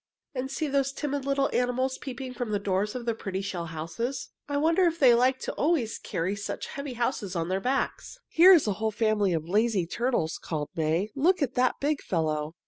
[0.33, 4.29] "And see those timid little animals peeping from the doors of their pretty shell houses.
[4.49, 8.17] I wonder if they like always to carry about such heavy houses on their backs."
[8.27, 11.11] "Here is a whole family of lazy turtles," called May.
[11.15, 12.55] "Look at that big fellow!